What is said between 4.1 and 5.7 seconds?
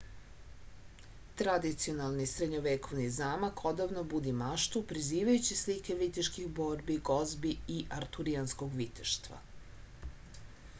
budi maštu prizivajući